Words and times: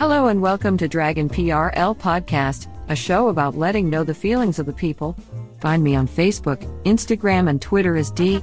Hello 0.00 0.28
and 0.28 0.40
welcome 0.40 0.78
to 0.78 0.88
Dragon 0.88 1.28
PRL 1.28 1.94
Podcast, 1.94 2.68
a 2.88 2.96
show 2.96 3.28
about 3.28 3.54
letting 3.54 3.90
know 3.90 4.02
the 4.02 4.14
feelings 4.14 4.58
of 4.58 4.64
the 4.64 4.72
people. 4.72 5.14
Find 5.60 5.84
me 5.84 5.94
on 5.94 6.08
Facebook, 6.08 6.64
Instagram, 6.84 7.50
and 7.50 7.60
Twitter 7.60 7.98
as 7.98 8.10
D 8.10 8.42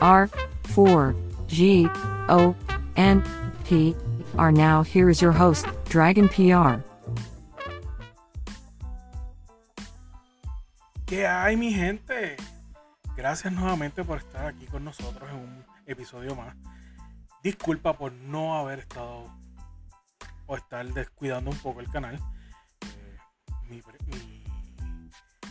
R 0.00 0.28
4 0.64 1.14
G 1.46 1.88
O 2.28 2.56
N 2.96 3.22
P 3.64 3.94
R. 4.36 4.50
Now, 4.50 4.82
here 4.82 5.08
is 5.08 5.22
your 5.22 5.30
host, 5.30 5.66
Dragon 5.84 6.28
PR. 6.28 6.82
¿Qué 11.06 11.24
hay, 11.24 11.54
mi 11.54 11.72
gente? 11.72 12.36
Gracias 13.16 13.52
nuevamente 13.52 14.02
por 14.02 14.18
estar 14.18 14.46
aquí 14.46 14.66
con 14.66 14.82
nosotros 14.82 15.30
en 15.30 15.36
un 15.36 15.64
episodio 15.86 16.34
más. 16.34 16.56
Disculpa 17.44 17.96
por 17.96 18.10
no 18.10 18.58
haber 18.58 18.80
estado 18.80 19.30
o 20.46 20.56
estar 20.56 20.86
descuidando 20.92 21.50
un 21.50 21.58
poco 21.58 21.80
el 21.80 21.90
canal. 21.90 22.18
Eh, 22.82 23.18
mi, 23.68 23.82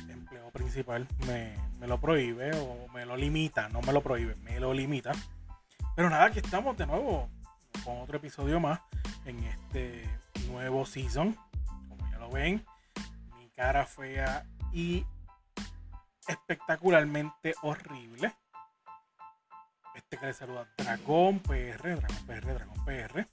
empleo 0.09 0.50
principal 0.51 1.07
me, 1.28 1.56
me, 1.79 1.88
lo 1.88 2.00
prohíbe 2.00 2.51
o 2.56 2.88
me 2.94 3.05
lo 3.05 3.17
limita, 3.17 3.69
no 3.69 3.81
me 3.81 3.94
lo 3.94 4.01
prohíbe, 4.01 4.35
me 4.35 4.59
lo 4.59 4.73
limita. 4.73 5.11
Pero 5.95 6.09
nada, 6.09 6.25
aquí 6.25 6.39
estamos 6.39 6.78
de 6.78 6.85
nuevo 6.85 7.29
con 7.84 8.00
otro 8.00 8.17
episodio 8.17 8.59
más 8.59 8.79
en 9.25 9.44
este 9.44 10.03
nuevo 10.47 10.85
season. 10.85 11.38
Como 11.89 12.09
ya 12.11 12.17
lo 12.17 12.29
ven, 12.29 12.66
mi 13.38 13.50
cara 13.50 13.85
fea 13.85 14.45
y 14.73 15.05
espectacularmente 16.28 17.55
horrible. 17.61 18.34
Este 19.95 20.17
que 20.17 20.25
le 20.25 20.34
saluda 20.34 20.67
Dragón 20.78 21.39
PR, 21.39 21.95
Dragón 21.95 22.25
PR, 22.28 22.53
Dragón 22.53 22.85
PR 22.85 23.25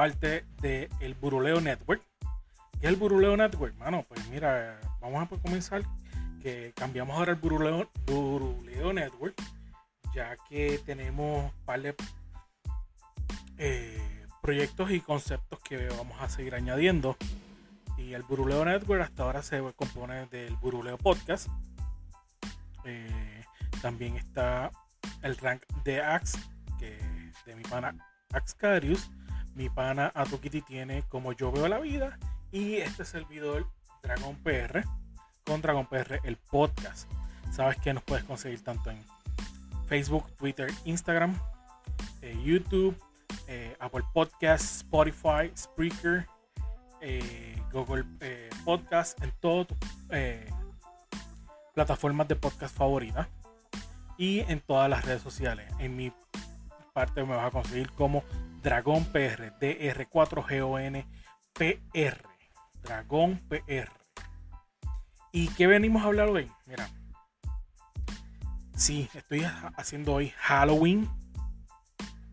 parte 0.00 0.46
del 0.62 0.88
el 1.00 1.12
Buruleo 1.12 1.60
Network. 1.60 2.02
¿Qué 2.80 2.86
es 2.86 2.88
el 2.88 2.96
Buruleo 2.96 3.36
Network? 3.36 3.76
Mano, 3.76 4.02
pues 4.08 4.26
mira, 4.28 4.80
vamos 4.98 5.22
a 5.22 5.36
comenzar 5.42 5.82
que 6.42 6.72
cambiamos 6.74 7.18
ahora 7.18 7.32
el 7.32 7.38
Buruleo, 7.38 7.86
Buruleo 8.06 8.94
Network, 8.94 9.34
ya 10.14 10.38
que 10.48 10.80
tenemos 10.86 11.52
un 11.52 11.64
par 11.66 11.82
de 11.82 11.94
eh, 13.58 14.26
proyectos 14.40 14.90
y 14.90 15.00
conceptos 15.00 15.60
que 15.60 15.88
vamos 15.88 16.18
a 16.18 16.30
seguir 16.30 16.54
añadiendo. 16.54 17.18
Y 17.98 18.14
el 18.14 18.22
Buruleo 18.22 18.64
Network 18.64 19.02
hasta 19.02 19.24
ahora 19.24 19.42
se 19.42 19.60
compone 19.76 20.24
del 20.28 20.56
Buruleo 20.56 20.96
Podcast. 20.96 21.48
Eh, 22.86 23.44
también 23.82 24.16
está 24.16 24.70
el 25.20 25.36
rank 25.36 25.62
de 25.84 26.00
Axe, 26.00 26.38
que 26.78 26.98
de 27.44 27.54
mi 27.54 27.64
pana 27.64 27.94
Axcarius 28.32 29.10
mi 29.54 29.68
pana 29.68 30.10
Atukiti 30.14 30.62
tiene 30.62 31.02
como 31.08 31.32
yo 31.32 31.50
veo 31.52 31.68
la 31.68 31.78
vida 31.78 32.18
y 32.52 32.76
este 32.76 33.04
servidor 33.04 33.66
Dragon 34.02 34.36
PR 34.36 34.82
con 35.44 35.60
Dragon 35.60 35.86
PR 35.86 36.20
el 36.24 36.36
podcast. 36.36 37.10
Sabes 37.50 37.76
que 37.78 37.92
nos 37.92 38.02
puedes 38.02 38.24
conseguir 38.24 38.62
tanto 38.62 38.90
en 38.90 39.04
Facebook, 39.86 40.30
Twitter, 40.36 40.72
Instagram, 40.84 41.36
eh, 42.22 42.38
YouTube, 42.44 42.96
eh, 43.48 43.76
Apple 43.80 44.04
Podcasts, 44.14 44.78
Spotify, 44.78 45.50
Spreaker, 45.56 46.26
eh, 47.00 47.60
Google 47.72 48.04
Podcast, 48.64 49.20
en 49.22 49.32
todas 49.40 49.66
tus 49.66 49.76
plataformas 51.74 52.28
de 52.28 52.36
podcast 52.36 52.76
favoritas 52.76 53.26
y 54.18 54.40
en 54.40 54.60
todas 54.60 54.88
las 54.90 55.04
redes 55.04 55.22
sociales. 55.22 55.72
En 55.78 55.96
mi 55.96 56.12
parte 56.92 57.24
me 57.24 57.36
vas 57.36 57.46
a 57.46 57.50
conseguir 57.50 57.90
como 57.92 58.22
Dragón 58.62 59.04
PR, 59.06 59.52
DR4GON 59.58 61.04
PR, 61.54 62.22
Dragón 62.82 63.40
PR. 63.48 63.90
¿Y 65.32 65.48
qué 65.48 65.66
venimos 65.66 66.02
a 66.02 66.06
hablar 66.06 66.28
hoy? 66.28 66.50
Mira, 66.66 66.90
sí, 68.76 69.08
estoy 69.14 69.46
haciendo 69.76 70.14
hoy 70.14 70.32
Halloween. 70.36 71.08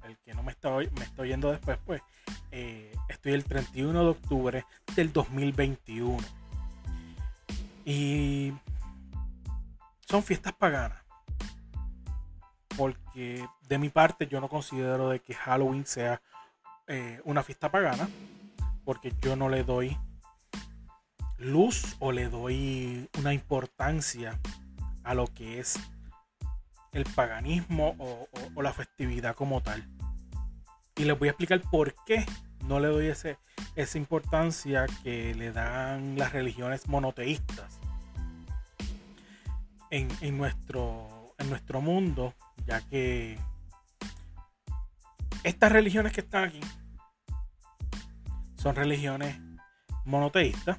El 0.03 0.17
que 0.17 0.33
no 0.33 0.43
me 0.43 0.51
está, 0.51 0.69
me 0.71 1.03
está 1.03 1.21
oyendo 1.21 1.51
después, 1.51 1.77
pues, 1.85 2.01
eh, 2.51 2.93
estoy 3.07 3.33
el 3.33 3.45
31 3.45 4.03
de 4.03 4.09
octubre 4.09 4.65
del 4.95 5.13
2021. 5.13 6.17
Y 7.85 8.53
son 10.05 10.23
fiestas 10.23 10.53
paganas 10.53 11.06
porque 12.77 13.45
de 13.67 13.77
mi 13.79 13.89
parte 13.89 14.27
yo 14.27 14.39
no 14.39 14.47
considero 14.47 15.09
de 15.09 15.19
que 15.19 15.33
Halloween 15.33 15.85
sea 15.85 16.21
eh, 16.87 17.19
una 17.25 17.43
fiesta 17.43 17.71
pagana, 17.71 18.07
porque 18.85 19.11
yo 19.21 19.35
no 19.35 19.49
le 19.49 19.63
doy 19.63 19.97
luz 21.37 21.95
o 21.99 22.11
le 22.11 22.29
doy 22.29 23.09
una 23.19 23.33
importancia 23.33 24.39
a 25.03 25.13
lo 25.13 25.27
que 25.27 25.59
es 25.59 25.79
el 26.93 27.03
paganismo 27.03 27.95
o, 27.99 28.61
la 28.61 28.73
festividad 28.73 29.35
como 29.35 29.61
tal. 29.61 29.83
Y 30.95 31.03
les 31.03 31.17
voy 31.17 31.27
a 31.27 31.31
explicar 31.31 31.61
por 31.69 31.93
qué 32.05 32.25
no 32.65 32.79
le 32.79 32.87
doy 32.87 33.07
ese, 33.07 33.37
esa 33.75 33.97
importancia 33.97 34.85
que 35.03 35.33
le 35.35 35.51
dan 35.51 36.17
las 36.17 36.31
religiones 36.31 36.87
monoteístas 36.87 37.79
en, 39.89 40.09
en, 40.21 40.37
nuestro, 40.37 41.35
en 41.37 41.49
nuestro 41.49 41.81
mundo 41.81 42.33
ya 42.67 42.81
que 42.81 43.39
estas 45.43 45.71
religiones 45.71 46.11
que 46.11 46.21
están 46.21 46.43
aquí 46.43 46.59
son 48.57 48.75
religiones 48.75 49.39
monoteístas, 50.05 50.77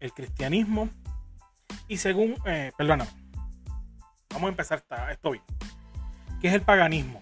el 0.00 0.12
cristianismo 0.12 0.88
y 1.88 1.98
según, 1.98 2.36
eh, 2.46 2.72
perdóname, 2.76 3.10
vamos 4.30 4.46
a 4.46 4.50
empezar 4.50 4.82
esto 5.10 5.30
bien. 5.30 5.44
¿Qué 6.40 6.48
es 6.48 6.54
el 6.54 6.62
paganismo? 6.62 7.20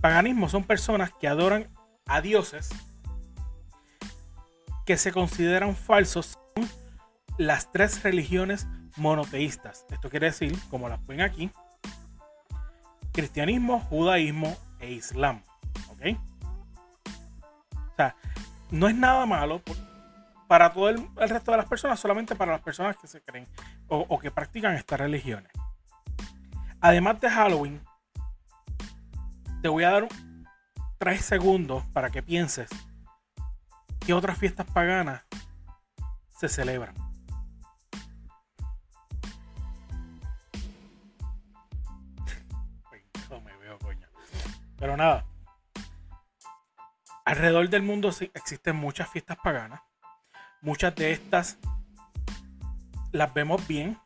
Paganismo 0.00 0.48
son 0.48 0.64
personas 0.64 1.10
que 1.18 1.28
adoran 1.28 1.68
a 2.06 2.20
dioses 2.20 2.68
que 4.84 4.96
se 4.96 5.12
consideran 5.12 5.74
falsos 5.74 6.38
las 7.38 7.72
tres 7.72 8.02
religiones 8.02 8.66
monoteístas. 8.96 9.86
Esto 9.90 10.10
quiere 10.10 10.26
decir, 10.26 10.56
como 10.68 10.88
las 10.88 11.04
ven 11.06 11.22
aquí, 11.22 11.50
cristianismo, 13.12 13.80
judaísmo 13.80 14.56
e 14.78 14.92
islam. 14.92 15.42
¿Ok? 15.90 16.16
O 17.74 17.96
sea, 17.96 18.14
no 18.70 18.88
es 18.88 18.94
nada 18.94 19.26
malo 19.26 19.62
para 20.48 20.72
todo 20.72 20.88
el, 20.88 21.08
resto 21.16 21.52
de 21.52 21.58
las 21.58 21.66
personas, 21.66 22.00
solamente 22.00 22.34
para 22.34 22.52
las 22.52 22.60
personas 22.60 22.96
que 22.96 23.06
se 23.06 23.20
creen 23.20 23.46
o, 23.88 24.04
o 24.08 24.18
que 24.18 24.30
practican 24.30 24.74
estas 24.74 24.98
religiones. 24.98 25.52
Además 26.80 27.20
de 27.20 27.30
Halloween, 27.30 27.80
te 29.62 29.68
voy 29.68 29.84
a 29.84 29.90
dar 29.90 30.08
tres 30.98 31.24
segundos 31.24 31.84
para 31.92 32.10
que 32.10 32.22
pienses 32.22 32.70
qué 34.00 34.14
otras 34.14 34.38
fiestas 34.38 34.66
paganas 34.66 35.22
se 36.38 36.48
celebran. 36.48 36.94
Pero 44.80 44.96
nada. 44.96 45.26
Alrededor 47.24 47.68
del 47.68 47.82
mundo 47.82 48.10
existen 48.34 48.74
muchas 48.74 49.08
fiestas 49.08 49.36
paganas. 49.36 49.82
Muchas 50.62 50.94
de 50.96 51.12
estas 51.12 51.58
las 53.12 53.32
vemos 53.34 53.66
bien 53.68 53.98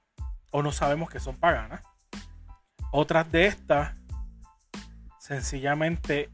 o 0.50 0.62
no 0.62 0.72
sabemos 0.72 1.08
que 1.08 1.20
son 1.20 1.36
paganas. 1.36 1.82
Otras 2.90 3.30
de 3.30 3.46
estas, 3.46 3.96
sencillamente 5.18 6.30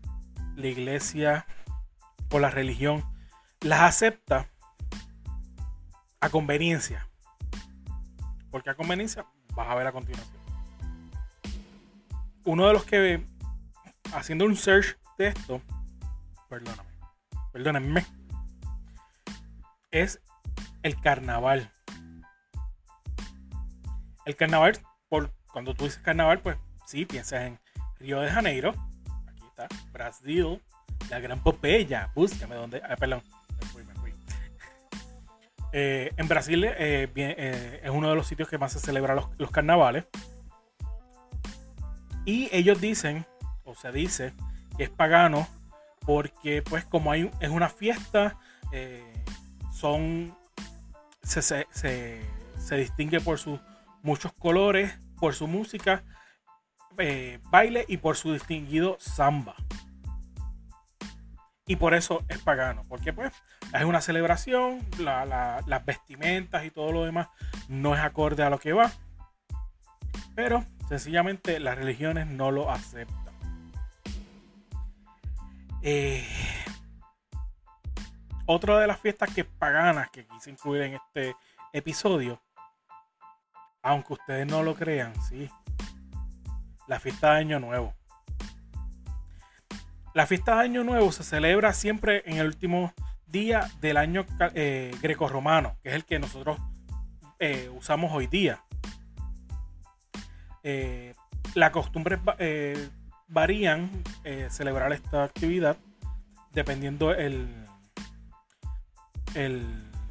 la 0.57 0.67
iglesia 0.67 1.47
o 2.31 2.39
la 2.39 2.51
religión 2.51 3.05
las 3.61 3.83
acepta 3.83 4.49
a 6.21 6.31
conveniencia. 6.31 7.09
Porque 8.51 8.71
a 8.71 8.75
conveniencia 8.75 9.27
vas 9.55 9.69
a 9.69 9.75
ver 9.75 9.87
a 9.87 9.93
continuación. 9.93 10.41
Uno 12.45 12.67
de 12.67 12.73
los 12.73 12.85
que 12.85 13.25
haciendo 14.15 14.45
un 14.45 14.57
search 14.57 14.99
de 15.19 15.29
esto, 15.29 15.61
perdóname, 16.49 16.91
perdónenme, 17.53 18.07
es 19.91 20.21
el 20.83 21.01
carnaval. 21.01 21.71
El 24.25 24.37
carnaval, 24.37 24.79
por 25.09 25.33
cuando 25.53 25.75
tú 25.75 25.85
dices 25.85 26.01
carnaval, 26.01 26.41
pues 26.41 26.57
sí, 26.87 27.05
piensas 27.05 27.43
en 27.43 27.59
Río 27.99 28.21
de 28.21 28.31
Janeiro. 28.31 28.75
Aquí 29.27 29.43
está, 29.47 29.69
Brasil, 29.93 30.63
la 31.09 31.21
gran 31.21 31.43
Popeya. 31.43 32.11
Búscame 32.15 32.55
donde. 32.55 32.81
Ah, 32.89 32.97
perdón, 32.97 33.23
me 33.61 33.67
fui, 33.67 33.85
me 33.85 33.95
fui. 33.95 34.13
Eh, 35.73 36.11
en 36.17 36.29
Brasil 36.29 36.65
eh, 36.65 37.11
eh, 37.15 37.81
es 37.83 37.91
uno 37.91 38.11
de 38.11 38.17
los 38.17 38.27
sitios 38.27 38.49
que 38.49 38.59
más 38.59 38.73
se 38.73 38.81
celebran 38.81 39.17
los, 39.17 39.29
los 39.39 39.51
carnavales. 39.51 40.07
Y 42.25 42.49
ellos 42.53 42.81
dicen, 42.81 43.27
se 43.75 43.93
dice, 43.93 44.33
que 44.77 44.85
es 44.85 44.91
pagano 44.91 45.49
porque 46.07 46.63
pues 46.63 46.85
como 46.85 47.13
hay, 47.13 47.31
es 47.41 47.51
una 47.51 47.69
fiesta, 47.69 48.39
son 49.73 50.35
se, 51.23 51.43
se, 51.43 51.67
se, 51.71 52.77
distingue 52.77 53.21
por 53.21 53.39
sus 53.39 53.61
muchos 54.03 54.33
colores, 54.33 54.99
por 55.19 55.35
su 55.35 55.47
música, 55.47 56.03
baile 57.51 57.85
y 57.89 57.99
por 57.99 58.17
su 58.17 58.33
distinguido 58.33 58.97
samba 58.99 59.55
y 61.71 61.77
por 61.77 61.95
eso 61.95 62.25
es 62.29 62.39
pagano, 62.39 62.83
porque 62.89 63.13
pues 63.13 63.33
es 63.73 63.85
una 63.85 64.01
celebración, 64.01 64.81
las 64.99 65.85
vestimentas 65.87 66.65
y 66.65 66.73
todo 66.73 66.91
lo 66.91 67.05
demás 67.05 67.29
no 67.69 67.95
es 67.95 68.01
acorde 68.01 68.43
a 68.43 68.51
lo 68.51 68.59
que 68.59 68.73
va, 68.73 68.91
pero 70.35 70.65
sencillamente 70.89 71.61
las 71.61 71.79
religiones 71.79 72.27
no 72.27 72.51
lo 72.51 72.73
aceptan. 72.73 73.20
Eh, 75.83 76.27
otra 78.47 78.79
de 78.81 78.87
las 78.87 79.01
fiestas 79.01 79.33
que 79.35 79.45
paganas 79.45 80.11
que 80.11 80.27
quise 80.27 80.51
incluir 80.51 80.83
en 80.83 80.95
este 80.95 81.37
episodio, 81.73 82.43
aunque 83.83 84.15
ustedes 84.15 84.47
no 84.47 84.63
lo 84.63 84.75
crean, 84.75 85.15
sí, 85.23 85.49
la 86.87 86.99
fiesta 86.99 87.35
de 87.35 87.41
Año 87.41 87.61
Nuevo. 87.61 87.95
La 90.13 90.27
fiesta 90.27 90.57
de 90.57 90.63
Año 90.63 90.83
Nuevo 90.83 91.13
se 91.13 91.23
celebra 91.23 91.73
siempre 91.73 92.25
en 92.27 92.39
el 92.39 92.47
último 92.47 92.93
día 93.27 93.71
del 93.81 93.97
año 93.97 94.27
eh, 94.55 94.91
grecorromano, 95.01 95.77
que 95.83 95.91
es 95.91 95.95
el 95.95 96.05
que 96.05 96.19
nosotros 96.19 96.59
eh, 97.39 97.71
usamos 97.73 98.11
hoy 98.13 98.27
día. 98.27 98.65
Eh, 100.65 101.15
las 101.55 101.71
costumbres 101.71 102.19
varían 103.31 103.91
celebrar 104.51 104.93
esta 104.93 105.25
actividad 105.25 105.77
dependiendo 106.53 107.13
el, 107.15 107.49
el 109.35 109.65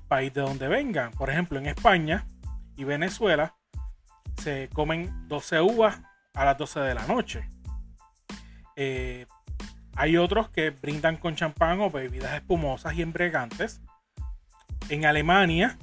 país 0.08 0.34
de 0.34 0.42
donde 0.42 0.68
vengan. 0.68 1.12
Por 1.12 1.30
ejemplo, 1.30 1.60
en 1.60 1.68
España 1.68 2.26
y 2.76 2.84
Venezuela 2.86 3.56
se 4.38 4.70
comen 4.74 5.28
12 5.28 5.62
uvas 5.62 6.02
a 6.34 6.46
las 6.46 6.58
12 6.58 6.80
de 6.80 6.96
la 6.96 7.06
noche. 7.08 7.48
Hay 10.00 10.16
otros 10.16 10.50
que 10.50 10.70
brindan 10.70 11.18
con 11.18 11.36
champán 11.36 11.82
o 11.82 11.92
bebidas 11.92 12.34
espumosas 12.34 12.94
y 12.94 13.02
embriagantes. 13.02 13.82
En 14.88 15.06
Alemania 15.06 15.78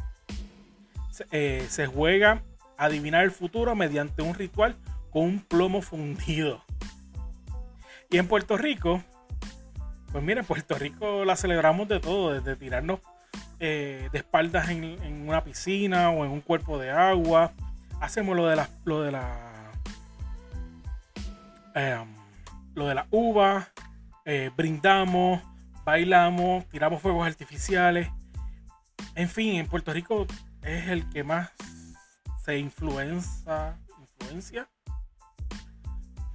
eh, 1.32 1.66
se 1.68 1.86
juega 1.86 2.42
a 2.78 2.86
adivinar 2.86 3.24
el 3.24 3.30
futuro 3.30 3.74
mediante 3.74 4.22
un 4.22 4.34
ritual 4.34 4.74
con 5.10 5.24
un 5.24 5.40
plomo 5.40 5.82
fundido. 5.82 6.64
Y 8.10 8.18
en 8.18 8.28
Puerto 8.28 8.56
Rico, 8.56 9.02
pues 10.12 10.22
mira, 10.22 10.40
en 10.40 10.46
Puerto 10.46 10.76
Rico 10.76 11.24
la 11.24 11.36
celebramos 11.36 11.88
de 11.88 12.00
todo, 12.00 12.32
desde 12.32 12.56
tirarnos 12.56 13.00
eh, 13.58 14.08
de 14.12 14.18
espaldas 14.18 14.68
en, 14.68 15.28
una 15.28 15.42
piscina 15.42 16.10
o 16.10 16.24
en 16.24 16.30
un 16.30 16.40
cuerpo 16.40 16.78
de 16.78 16.90
agua. 16.90 17.52
Hacemos 18.00 18.36
lo 18.36 18.46
de 18.46 18.56
la, 18.56 18.68
lo 18.84 19.02
de 19.02 19.12
la, 19.12 19.72
em, 21.74 22.14
lo 22.74 22.86
de 22.86 22.94
la 22.94 23.06
uva, 23.10 23.68
eh, 24.24 24.50
brindamos, 24.56 25.42
bailamos, 25.84 26.66
tiramos 26.68 27.02
fuegos 27.02 27.26
artificiales. 27.26 28.08
En 29.14 29.28
fin, 29.28 29.56
en 29.56 29.66
Puerto 29.66 29.92
Rico 29.92 30.26
es 30.62 30.88
el 30.88 31.08
que 31.10 31.24
más 31.24 31.50
se 32.44 32.58
influencia, 32.58 33.76
influencia 33.98 34.68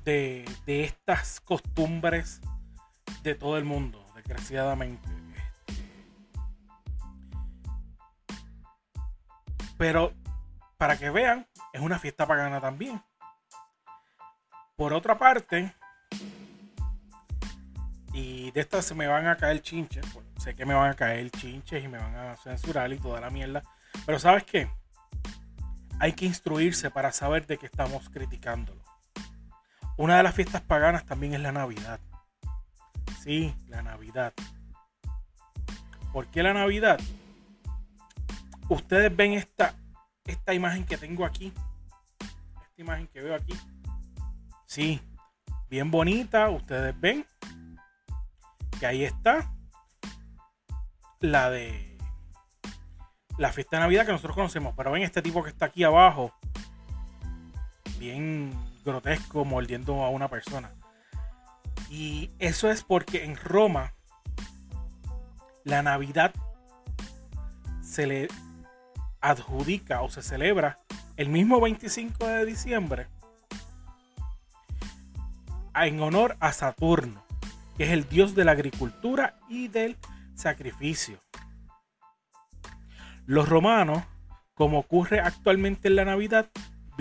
de, 0.03 0.45
estas 0.65 1.39
costumbres 1.39 2.41
de 3.23 3.35
todo 3.35 3.57
el 3.57 3.65
mundo, 3.65 4.03
desgraciadamente. 4.15 5.07
Pero 9.77 10.13
para 10.77 10.97
que 10.97 11.09
vean, 11.09 11.47
es 11.73 11.81
una 11.81 11.99
fiesta 11.99 12.25
pagana 12.25 12.59
también. 12.59 13.01
Por 14.75 14.93
otra 14.93 15.17
parte, 15.17 15.73
y 18.13 18.51
de 18.51 18.61
estas 18.61 18.85
se 18.85 18.95
me 18.95 19.07
van 19.07 19.27
a 19.27 19.37
caer 19.37 19.61
chinches. 19.61 20.05
sé 20.37 20.53
que 20.53 20.65
me 20.65 20.73
van 20.73 20.91
a 20.91 20.95
caer 20.95 21.29
chinches 21.31 21.83
y 21.83 21.87
me 21.87 21.97
van 21.97 22.15
a 22.15 22.35
censurar 22.37 22.91
y 22.91 22.97
toda 22.97 23.21
la 23.21 23.29
mierda. 23.29 23.61
Pero 24.05 24.19
¿sabes 24.19 24.43
qué? 24.43 24.69
Hay 25.99 26.13
que 26.13 26.25
instruirse 26.25 26.89
para 26.89 27.11
saber 27.11 27.45
de 27.45 27.57
qué 27.57 27.67
estamos 27.67 28.09
criticándolo. 28.09 28.80
Una 30.01 30.17
de 30.17 30.23
las 30.23 30.33
fiestas 30.33 30.63
paganas 30.63 31.05
también 31.05 31.35
es 31.35 31.41
la 31.41 31.51
Navidad. 31.51 31.99
Sí, 33.21 33.53
la 33.67 33.83
Navidad. 33.83 34.33
¿Por 36.11 36.25
qué 36.25 36.41
la 36.41 36.55
Navidad? 36.55 36.99
Ustedes 38.67 39.15
ven 39.15 39.33
esta, 39.33 39.75
esta 40.25 40.55
imagen 40.55 40.85
que 40.85 40.97
tengo 40.97 41.23
aquí. 41.23 41.53
Esta 42.19 42.81
imagen 42.81 43.05
que 43.09 43.21
veo 43.21 43.35
aquí. 43.35 43.53
Sí, 44.65 44.99
bien 45.69 45.91
bonita. 45.91 46.49
Ustedes 46.49 46.99
ven 46.99 47.23
que 48.79 48.87
ahí 48.87 49.03
está 49.03 49.53
la 51.19 51.51
de 51.51 51.95
la 53.37 53.51
fiesta 53.51 53.77
de 53.77 53.81
Navidad 53.81 54.07
que 54.07 54.13
nosotros 54.13 54.35
conocemos. 54.35 54.73
Pero 54.75 54.93
ven 54.93 55.03
este 55.03 55.21
tipo 55.21 55.43
que 55.43 55.51
está 55.51 55.67
aquí 55.67 55.83
abajo, 55.83 56.33
bien 57.99 58.70
grotesco, 58.83 59.45
mordiendo 59.45 60.03
a 60.03 60.09
una 60.09 60.27
persona. 60.27 60.71
Y 61.89 62.31
eso 62.39 62.69
es 62.69 62.83
porque 62.83 63.23
en 63.23 63.35
Roma 63.35 63.93
la 65.63 65.83
Navidad 65.83 66.33
se 67.81 68.07
le 68.07 68.27
adjudica 69.19 70.01
o 70.01 70.09
se 70.09 70.21
celebra 70.21 70.77
el 71.17 71.29
mismo 71.29 71.59
25 71.59 72.25
de 72.25 72.45
diciembre 72.45 73.07
en 75.75 76.01
honor 76.01 76.37
a 76.39 76.53
Saturno 76.53 77.23
que 77.77 77.85
es 77.85 77.91
el 77.91 78.07
dios 78.07 78.35
de 78.35 78.45
la 78.45 78.51
agricultura 78.51 79.39
y 79.49 79.67
del 79.67 79.97
sacrificio. 80.35 81.19
Los 83.25 83.47
romanos, 83.47 84.03
como 84.53 84.79
ocurre 84.79 85.19
actualmente 85.19 85.87
en 85.87 85.95
la 85.95 86.05
Navidad, 86.05 86.49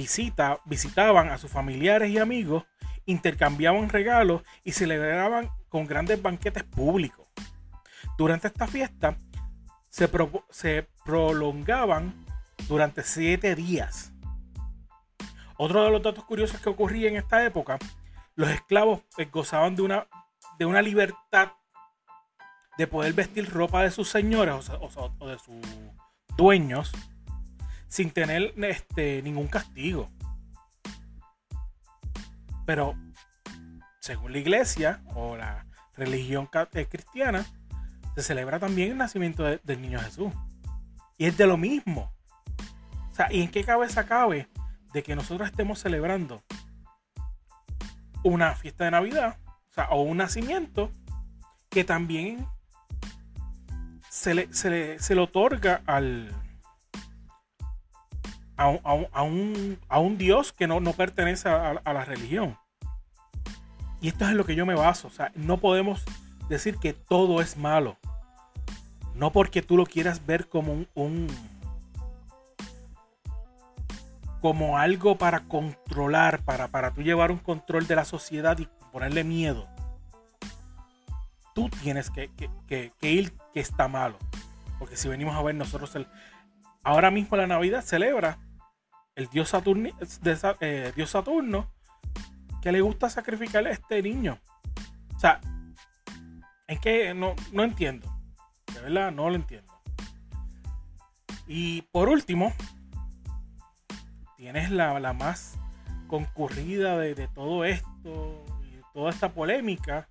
visita, 0.00 0.61
visitaban 0.64 1.28
a 1.28 1.37
sus 1.37 1.50
familiares 1.50 2.09
y 2.11 2.16
amigos, 2.16 2.64
intercambiaban 3.04 3.90
regalos 3.90 4.42
y 4.64 4.73
celebraban 4.73 5.50
con 5.69 5.87
grandes 5.87 6.23
banquetes 6.23 6.64
públicos. 6.64 7.28
Durante 8.16 8.49
esta 8.49 8.66
fiesta 8.66 9.19
se, 9.90 10.09
prolongaban 11.04 12.14
durante 12.66 13.02
siete 13.02 13.54
días. 13.54 14.12
Otro 15.59 15.85
de 15.85 15.90
los 15.90 16.02
datos 16.02 16.25
curiosos 16.25 16.59
que 16.62 16.71
ocurría 16.71 17.11
en 17.11 17.16
esta 17.16 17.45
época, 17.45 17.78
los 18.37 18.49
esclavos 18.49 19.02
eh, 19.19 19.26
gozaban 19.30 19.76
de 19.76 19.83
una, 19.83 20.07
de 20.59 20.64
una 20.64 20.80
libertad 20.80 21.52
de 22.78 22.87
poder 22.87 23.12
vestir 23.12 23.50
ropa 23.50 23.83
de 23.83 23.90
sus 23.90 24.09
señores 24.09 24.71
o, 24.71 25.26
de 25.26 25.38
sus 25.38 25.57
dueños 26.38 26.90
sin 27.90 28.11
tener 28.12 28.54
este, 28.56 29.20
ningún 29.20 29.49
castigo. 29.49 30.09
Pero 32.64 32.94
según 34.00 34.32
la 34.32 34.38
iglesia 34.38 35.02
o 35.14 35.37
la 35.37 35.66
religión 35.97 36.49
eh, 36.73 36.87
cristiana, 36.87 37.44
se 38.14 38.23
celebra 38.23 38.61
también 38.61 38.92
el 38.92 38.97
nacimiento 38.97 39.44
del 39.44 39.82
niño 39.82 39.99
Jesús. 39.99 40.32
Y 41.18 41.26
es 41.26 41.37
de 41.37 41.47
lo 41.47 41.56
mismo. 41.56 42.12
O 43.11 43.14
sea, 43.14 43.30
¿y 43.30 43.42
en 43.42 43.50
qué 43.50 43.64
cabeza 43.64 44.06
cabe 44.06 44.49
de 44.92 45.02
que 45.02 45.16
nosotros 45.16 45.49
estemos 45.49 45.80
celebrando 45.80 46.42
una 48.23 48.54
fiesta 48.54 48.85
de 48.85 48.92
Navidad 48.92 49.37
o, 49.70 49.75
sea, 49.75 49.88
o 49.90 50.02
un 50.02 50.18
nacimiento 50.18 50.92
que 51.70 51.85
también 51.85 52.47
se 54.11 54.35
le, 54.35 54.52
se 54.52 54.70
le, 55.14 55.20
otorga 55.20 55.82
al, 55.87 56.32
a, 58.61 59.23
un, 59.23 59.79
a, 59.88 59.99
un, 59.99 60.19
Dios 60.19 60.52
que 60.52 60.67
no, 60.67 60.81
no 60.81 60.93
pertenece 60.93 61.49
a, 61.49 61.71
a, 61.71 61.93
la 61.95 62.05
religión. 62.05 62.59
Y 64.02 64.09
esto 64.09 64.25
es 64.25 64.33
en 64.33 64.37
lo 64.37 64.45
que 64.45 64.55
yo 64.55 64.67
me 64.67 64.75
baso. 64.75 65.09
O 65.09 65.11
sea, 65.11 65.33
no 65.35 65.57
podemos 65.57 66.05
decir 66.49 66.76
que 66.76 66.93
todo 66.93 67.40
es 67.40 67.57
malo. 67.57 67.97
No 69.14 69.33
porque 69.33 69.62
tú 69.62 69.76
lo 69.76 69.87
quieras 69.87 70.26
ver 70.26 70.47
como 70.49 70.85
un, 70.95 71.26
como 74.40 74.76
algo 74.76 75.17
para 75.17 75.40
controlar, 75.40 76.43
para, 76.45 76.69
para 76.69 76.93
tú 76.93 77.02
llevar 77.02 77.31
un 77.31 77.38
control 77.38 77.87
de 77.87 77.97
la 77.97 78.05
sociedad 78.05 78.59
y 78.59 78.69
ponerle 78.93 79.25
miedo. 79.25 79.69
Tú 81.55 81.71
tienes 81.83 82.11
que, 82.11 82.31
ir 83.00 83.33
que 83.55 83.61
está 83.61 83.88
malo. 83.88 84.19
Porque 84.79 84.97
si 84.97 85.09
venimos 85.09 85.35
a 85.35 85.43
ver 85.43 85.55
nosotros, 85.55 85.95
el, 85.97 86.07
ahora 86.85 87.11
mismo 87.11 87.37
la 87.38 87.47
Navidad 87.47 87.83
celebra 87.83 88.38
el 89.21 89.29
dios, 89.29 89.50
Saturno, 89.50 89.91
eh, 90.61 90.93
dios 90.97 91.11
Saturno 91.11 91.71
que 92.62 92.73
le 92.73 92.81
gusta 92.81 93.11
sacrificarle 93.11 93.69
a 93.69 93.73
este 93.73 94.03
niño. 94.03 94.39
O 95.15 95.19
sea, 95.19 95.41
es 96.67 96.81
que 96.81 97.12
no, 97.12 97.35
no 97.53 97.62
entiendo. 97.62 98.11
De 98.73 98.81
verdad, 98.81 99.12
no 99.12 99.29
lo 99.29 99.37
entiendo. 99.37 99.73
Y 101.47 101.83
por 101.83 102.09
último, 102.09 102.53
tienes 104.37 104.71
la, 104.71 105.12
más 105.12 105.59
concurrida 106.07 106.97
de, 106.97 107.29
todo 107.29 107.65
esto 107.65 108.45
y 108.65 108.81
toda 108.95 109.11
esta 109.11 109.33
polémica 109.33 110.09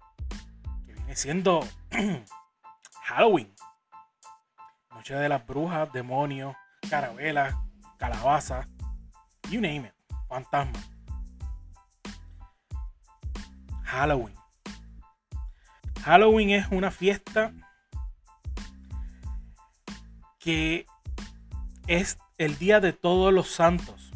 que 0.85 0.93
viene 0.93 1.15
siendo 1.15 1.61
Halloween. 3.05 3.55
Noche 4.91 5.15
de 5.15 5.29
las 5.29 5.45
brujas, 5.47 5.91
demonios, 5.93 6.55
carabelas, 6.89 7.55
calabaza, 7.97 8.67
you 9.49 9.61
name 9.61 9.85
it, 9.85 9.93
fantasma. 10.29 10.79
Halloween. 13.83 14.35
Halloween 16.03 16.51
es 16.51 16.67
una 16.71 16.91
fiesta 16.91 17.51
que 20.39 20.85
es 21.87 22.17
el 22.37 22.57
Día 22.57 22.79
de 22.79 22.93
Todos 22.93 23.33
los 23.33 23.49
Santos. 23.49 24.11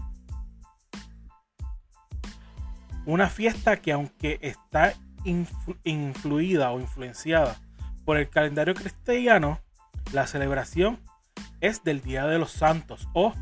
Una 3.05 3.29
fiesta 3.29 3.81
que 3.81 3.91
aunque 3.91 4.39
está 4.41 4.93
influida 5.83 6.71
o 6.71 6.79
influenciada 6.79 7.59
por 8.05 8.17
el 8.17 8.29
calendario 8.29 8.75
cristiano, 8.75 9.59
la 10.13 10.27
celebración 10.27 10.99
es 11.59 11.83
del 11.83 12.01
Día 12.01 12.25
de 12.27 12.37
los 12.37 12.51
Santos 12.51 13.09
o 13.13 13.33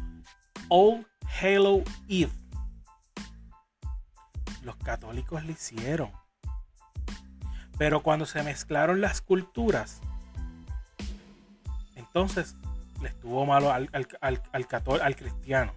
All 0.69 1.05
Halo 1.39 1.83
Eve. 2.07 2.31
Los 4.63 4.75
católicos 4.77 5.43
lo 5.43 5.51
hicieron. 5.51 6.11
Pero 7.77 8.03
cuando 8.03 8.25
se 8.25 8.43
mezclaron 8.43 9.01
las 9.01 9.21
culturas, 9.21 10.01
entonces 11.95 12.55
le 13.01 13.09
estuvo 13.09 13.45
malo 13.45 13.71
al, 13.71 13.89
al, 13.91 15.15
cristiano 15.15 15.73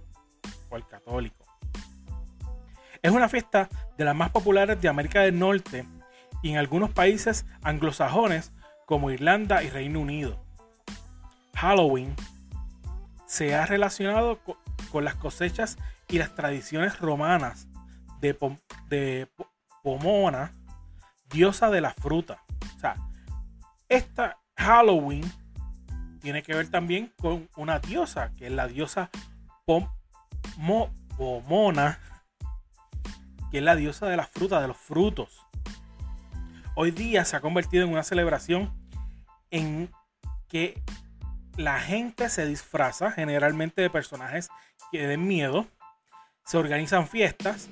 o 0.69 0.77
al 0.77 0.87
católico. 0.87 1.45
Es 3.01 3.11
una 3.11 3.29
fiesta 3.29 3.69
de 3.97 4.05
las 4.05 4.15
más 4.15 4.31
populares 4.31 4.81
de 4.81 4.89
América 4.89 5.21
del 5.21 5.39
Norte 5.39 5.87
y 6.43 6.51
en 6.51 6.59
algunos 6.59 6.91
países 6.91 7.47
anglosajones 7.63 8.53
como 8.87 9.11
Irlanda 9.11 9.63
y 9.63 9.71
Reino 9.71 10.01
Unido. 10.01 10.43
Halloween 11.55 12.15
se 13.27 13.55
ha 13.55 13.65
relacionado 13.65 14.39
con, 14.95 15.05
las 15.05 15.17
cosechas 15.17 15.77
y 16.09 16.19
las 16.19 16.37
tradiciones 16.37 17.01
romanas 17.01 17.67
de, 18.21 19.29
Pomona, 19.83 20.53
diosa 21.29 21.69
de 21.69 21.81
la 21.81 21.93
fruta. 21.93 22.45
O 22.77 22.79
sea, 22.79 22.95
esta 23.89 24.39
Halloween 24.57 25.25
tiene 26.21 26.45
que 26.45 26.55
ver 26.55 26.71
también 26.71 27.13
con 27.21 27.51
una 27.57 27.81
diosa, 27.81 28.31
que 28.39 28.47
es 28.47 28.53
la 28.53 28.69
diosa 28.69 29.11
Pomona, 31.17 31.99
que 33.51 33.59
es 33.59 33.65
la 33.65 33.75
diosa 33.75 34.07
de 34.07 34.17
las 34.17 34.31
frutas, 34.31 34.63
de 34.63 34.69
los 34.69 34.77
frutos. 34.77 35.45
Hoy 36.77 36.93
día 36.93 37.25
se 37.25 37.35
ha 37.35 37.41
convertido 37.41 37.85
en 37.85 37.91
una 37.91 38.05
celebración 38.05 38.73
en 39.51 39.91
que 40.49 40.81
la 41.57 41.81
gente 41.81 42.29
se 42.29 42.47
disfraza 42.47 43.11
generalmente 43.11 43.83
de 43.83 43.91
personajes 43.91 44.49
que 44.91 45.07
den 45.07 45.27
miedo, 45.27 45.67
se 46.45 46.59
organizan 46.59 47.09
fiestas, 47.09 47.69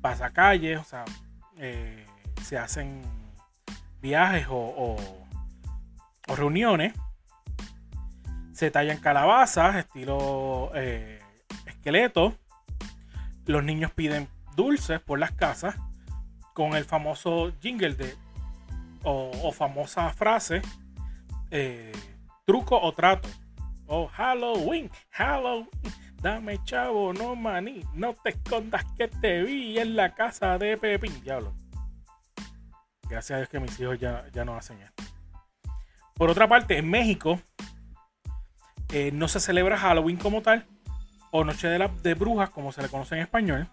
pasacalles, 0.00 0.78
o 0.78 0.84
sea, 0.84 1.04
eh, 1.56 2.06
se 2.42 2.58
hacen 2.58 3.02
viajes 4.00 4.46
o 4.48 4.96
reuniones 6.26 6.94
se 8.60 8.70
tallan 8.70 8.98
calabazas, 8.98 9.76
estilo 9.76 10.70
eh, 10.74 11.18
esqueleto. 11.64 12.36
Los 13.46 13.64
niños 13.64 13.90
piden 13.92 14.28
dulces 14.54 15.00
por 15.00 15.18
las 15.18 15.32
casas 15.32 15.76
con 16.52 16.74
el 16.74 16.84
famoso 16.84 17.54
jingle 17.62 17.94
de 17.94 18.14
o, 19.02 19.50
famosa 19.52 20.10
frase 20.10 20.60
eh, 21.50 21.90
truco 22.50 22.76
o 22.76 22.92
trato. 22.92 23.28
O 23.86 24.08
Halloween, 24.08 24.90
Halloween, 25.10 25.68
dame 26.20 26.58
chavo, 26.64 27.12
no 27.12 27.36
maní, 27.36 27.84
no 27.94 28.12
te 28.14 28.30
escondas 28.30 28.84
que 28.98 29.06
te 29.06 29.42
vi 29.42 29.78
en 29.78 29.94
la 29.94 30.14
casa 30.14 30.58
de 30.58 30.76
Pepín. 30.76 31.12
Diablo. 31.22 31.54
Gracias 33.08 33.30
a 33.30 33.36
Dios 33.38 33.48
que 33.48 33.60
mis 33.60 33.78
hijos 33.78 34.00
ya, 34.00 34.26
ya 34.32 34.44
no 34.44 34.56
hacen 34.56 34.80
esto. 34.82 35.04
Por 36.14 36.28
otra 36.28 36.48
parte, 36.48 36.76
en 36.76 36.90
México 36.90 37.40
eh, 38.92 39.12
no 39.12 39.28
se 39.28 39.38
celebra 39.38 39.78
Halloween 39.78 40.16
como 40.16 40.42
tal, 40.42 40.66
o 41.30 41.44
Noche 41.44 41.68
de, 41.68 41.78
la, 41.78 41.88
de 42.02 42.14
Brujas, 42.14 42.50
como 42.50 42.72
se 42.72 42.82
le 42.82 42.88
conoce 42.88 43.14
en 43.14 43.22
español, 43.22 43.68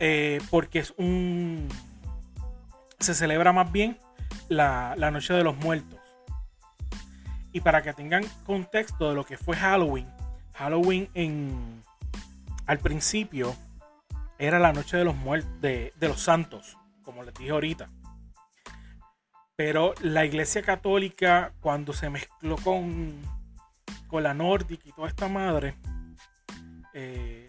eh, 0.00 0.42
porque 0.50 0.80
es 0.80 0.92
un. 0.98 1.66
Se 3.00 3.14
celebra 3.14 3.54
más 3.54 3.72
bien 3.72 3.98
la, 4.50 4.94
Noche 5.10 5.32
de 5.32 5.44
los 5.44 5.56
Muertos. 5.56 5.97
Y 7.52 7.60
para 7.60 7.82
que 7.82 7.92
tengan 7.92 8.24
contexto 8.44 9.08
de 9.08 9.14
lo 9.14 9.24
que 9.24 9.38
fue 9.38 9.56
Halloween, 9.56 10.06
Halloween 10.54 11.08
en, 11.14 11.82
al 12.66 12.78
principio 12.78 13.54
era 14.38 14.58
la 14.58 14.72
Noche 14.72 14.96
de 14.96 15.04
los 15.04 15.16
Muertos, 15.16 15.60
de, 15.60 15.92
de 15.98 16.08
los 16.08 16.20
Santos, 16.20 16.76
como 17.02 17.22
les 17.22 17.34
dije 17.34 17.50
ahorita. 17.50 17.88
Pero 19.56 19.94
la 20.02 20.24
Iglesia 20.24 20.62
Católica, 20.62 21.52
cuando 21.60 21.92
se 21.92 22.10
mezcló 22.10 22.56
con 22.56 23.20
con 24.08 24.22
la 24.22 24.34
Nordic 24.34 24.84
y 24.86 24.92
toda 24.92 25.08
esta 25.08 25.28
madre, 25.28 25.74
eh, 26.94 27.48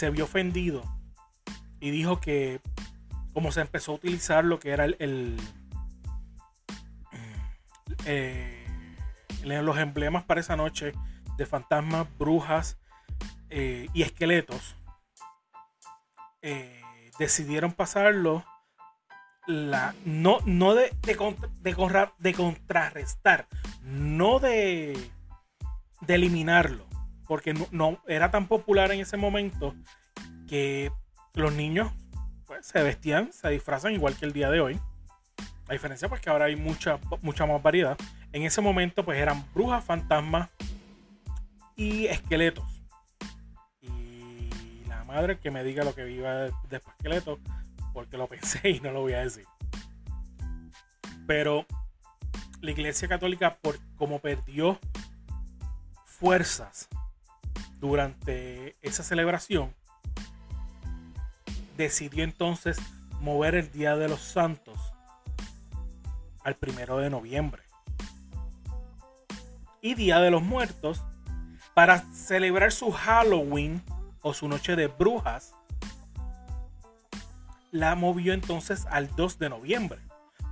Se 0.00 0.08
vio 0.08 0.24
ofendido 0.24 0.82
y 1.78 1.90
dijo 1.90 2.22
que 2.22 2.62
como 3.34 3.52
se 3.52 3.60
empezó 3.60 3.92
a 3.92 3.96
utilizar 3.96 4.46
lo 4.46 4.58
que 4.58 4.70
era 4.70 4.86
el, 4.86 5.36
eh, 8.06 8.66
los 9.42 9.76
emblemas 9.76 10.24
para 10.24 10.40
esa 10.40 10.56
noche 10.56 10.94
de 11.36 11.44
fantasmas, 11.44 12.06
brujas 12.16 12.78
eh, 13.50 13.88
y 13.92 14.00
esqueletos, 14.00 14.74
eh, 16.40 16.80
decidieron 17.18 17.72
pasarlo 17.72 18.42
la, 19.46 19.94
no, 20.06 20.38
no 20.46 20.74
de, 20.74 20.96
de, 21.02 21.14
de, 21.60 22.08
de 22.18 22.34
contrarrestar, 22.34 23.48
no 23.82 24.38
de, 24.38 25.10
de 26.00 26.14
eliminarlo, 26.14 26.86
porque 27.30 27.54
no, 27.70 28.02
era 28.08 28.32
tan 28.32 28.48
popular 28.48 28.90
en 28.90 28.98
ese 28.98 29.16
momento 29.16 29.72
que 30.48 30.90
los 31.34 31.52
niños 31.52 31.92
pues, 32.44 32.66
se 32.66 32.82
vestían, 32.82 33.32
se 33.32 33.48
disfrazan 33.50 33.92
igual 33.92 34.16
que 34.16 34.24
el 34.26 34.32
día 34.32 34.50
de 34.50 34.60
hoy. 34.60 34.80
La 35.68 35.74
diferencia 35.74 36.08
pues 36.08 36.20
que 36.20 36.28
ahora 36.28 36.46
hay 36.46 36.56
mucha, 36.56 36.98
mucha 37.22 37.46
más 37.46 37.62
variedad. 37.62 37.96
En 38.32 38.42
ese 38.42 38.60
momento 38.60 39.04
pues 39.04 39.16
eran 39.16 39.44
brujas, 39.54 39.84
fantasmas 39.84 40.50
y 41.76 42.06
esqueletos. 42.06 42.64
Y 43.80 44.82
la 44.88 45.04
madre 45.04 45.38
que 45.38 45.52
me 45.52 45.62
diga 45.62 45.84
lo 45.84 45.94
que 45.94 46.02
viva 46.02 46.34
de, 46.34 46.52
de 46.68 46.78
esqueletos, 46.78 47.38
porque 47.92 48.16
lo 48.16 48.26
pensé 48.26 48.70
y 48.70 48.80
no 48.80 48.90
lo 48.90 49.02
voy 49.02 49.12
a 49.12 49.20
decir. 49.20 49.44
Pero 51.28 51.64
la 52.60 52.72
iglesia 52.72 53.06
católica, 53.06 53.56
por 53.62 53.78
como 53.96 54.18
perdió 54.18 54.80
fuerzas 56.04 56.88
durante 57.80 58.76
esa 58.82 59.02
celebración, 59.02 59.74
decidió 61.76 62.24
entonces 62.24 62.78
mover 63.20 63.54
el 63.54 63.72
Día 63.72 63.96
de 63.96 64.08
los 64.08 64.20
Santos 64.20 64.78
al 66.44 66.54
primero 66.54 66.98
de 66.98 67.10
noviembre. 67.10 67.62
Y 69.80 69.94
Día 69.94 70.20
de 70.20 70.30
los 70.30 70.42
Muertos 70.42 71.02
para 71.74 72.00
celebrar 72.12 72.72
su 72.72 72.90
Halloween 72.90 73.82
o 74.22 74.34
su 74.34 74.48
noche 74.48 74.76
de 74.76 74.88
brujas 74.88 75.54
la 77.70 77.94
movió 77.94 78.34
entonces 78.34 78.86
al 78.90 79.14
2 79.14 79.38
de 79.38 79.48
noviembre. 79.48 80.00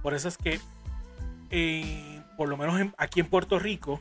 Por 0.03 0.15
eso 0.15 0.29
es 0.29 0.39
que 0.39 0.61
eh, 1.51 2.23
por 2.37 2.49
lo 2.49 2.57
menos 2.57 2.93
aquí 2.97 3.21
en 3.21 3.29
Puerto 3.29 3.59
Rico 3.59 4.01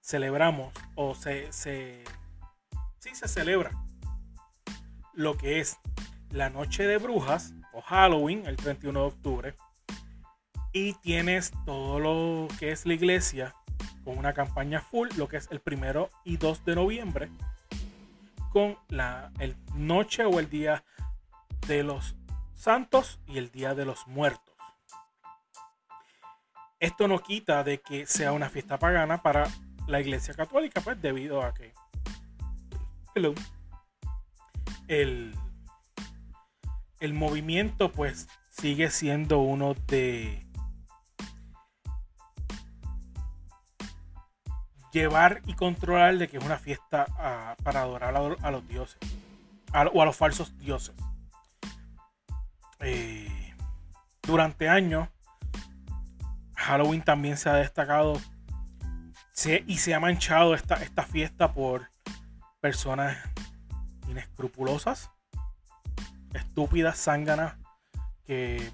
celebramos 0.00 0.72
o 0.94 1.14
se, 1.14 1.52
se 1.52 2.04
sí 3.00 3.14
se 3.14 3.28
celebra 3.28 3.70
lo 5.14 5.36
que 5.36 5.58
es 5.58 5.78
la 6.30 6.50
noche 6.50 6.86
de 6.86 6.98
brujas 6.98 7.54
o 7.72 7.80
Halloween 7.80 8.44
el 8.46 8.56
31 8.56 9.00
de 9.00 9.06
octubre 9.06 9.54
y 10.72 10.92
tienes 10.94 11.50
todo 11.64 11.98
lo 11.98 12.46
que 12.58 12.72
es 12.72 12.84
la 12.84 12.94
iglesia 12.94 13.54
con 14.04 14.18
una 14.18 14.34
campaña 14.34 14.80
full 14.82 15.08
lo 15.16 15.28
que 15.28 15.38
es 15.38 15.48
el 15.50 15.60
primero 15.60 16.10
y 16.24 16.36
2 16.36 16.64
de 16.66 16.74
noviembre 16.74 17.30
con 18.52 18.76
la 18.88 19.32
el 19.38 19.56
noche 19.74 20.24
o 20.24 20.38
el 20.38 20.50
día 20.50 20.84
de 21.66 21.82
los 21.82 22.16
santos 22.54 23.18
y 23.26 23.38
el 23.38 23.50
día 23.50 23.74
de 23.74 23.86
los 23.86 24.06
muertos. 24.06 24.54
Esto 26.78 27.08
no 27.08 27.20
quita 27.20 27.64
de 27.64 27.80
que 27.80 28.06
sea 28.06 28.32
una 28.32 28.50
fiesta 28.50 28.78
pagana 28.78 29.22
para 29.22 29.48
la 29.86 30.00
iglesia 30.00 30.34
católica 30.34 30.80
pues 30.80 31.00
debido 31.00 31.42
a 31.42 31.54
que 31.54 31.72
el, 34.88 35.34
el 36.98 37.14
movimiento 37.14 37.92
pues 37.92 38.28
sigue 38.50 38.90
siendo 38.90 39.38
uno 39.38 39.74
de 39.86 40.46
llevar 44.92 45.40
y 45.46 45.54
controlar 45.54 46.18
de 46.18 46.28
que 46.28 46.38
es 46.38 46.44
una 46.44 46.58
fiesta 46.58 47.06
ah, 47.18 47.56
para 47.62 47.82
adorar 47.82 48.16
a, 48.16 48.50
los 48.50 48.68
dioses 48.68 48.98
o 49.92 50.02
a 50.02 50.04
los 50.04 50.16
falsos 50.16 50.56
dioses. 50.58 50.94
Eh, 52.80 53.54
durante 54.22 54.68
años, 54.68 55.08
Halloween 56.54 57.02
también 57.02 57.36
se 57.36 57.48
ha 57.48 57.54
destacado 57.54 58.20
y 59.66 59.78
se 59.78 59.94
ha 59.94 60.00
manchado 60.00 60.54
esta, 60.54 60.82
esta 60.82 61.02
fiesta 61.04 61.54
por 61.54 61.89
personas 62.60 63.16
inescrupulosas, 64.08 65.10
estúpidas, 66.34 66.98
zánganas, 66.98 67.54
que 68.26 68.70